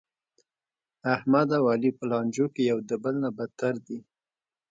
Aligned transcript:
احمد 1.13 1.49
او 1.57 1.63
علي 1.73 1.91
په 1.97 2.03
لانجو 2.11 2.45
کې 2.53 2.61
یو 2.71 2.77
د 2.89 2.91
بل 3.03 3.15
نه 3.23 3.29
بتر 3.37 3.73
دي. 3.85 3.99